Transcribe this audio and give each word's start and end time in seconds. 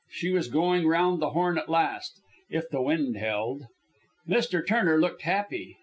She 0.09 0.31
was 0.31 0.47
going 0.47 0.83
around 0.85 1.19
the 1.19 1.29
Horn 1.29 1.59
at 1.59 1.69
last... 1.69 2.21
if 2.49 2.67
the 2.69 2.81
wind 2.81 3.17
held. 3.17 3.65
Mr. 4.27 4.65
Turner 4.65 4.99
looked 4.99 5.21
happy. 5.21 5.77